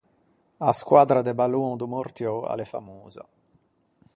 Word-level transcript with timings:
A 0.69 0.71
squaddra 0.81 1.21
de 1.27 1.33
ballon 1.41 1.71
do 1.79 1.87
Mortiou 1.93 2.37
a 2.51 2.53
l'é 2.57 2.67
famosa. 2.75 3.23